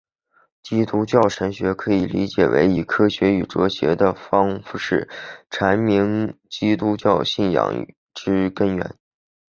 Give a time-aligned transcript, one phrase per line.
[0.63, 5.07] 基督教神学可以理解为以科学与哲学的方式
[5.51, 8.95] 阐明基督教信仰之根源。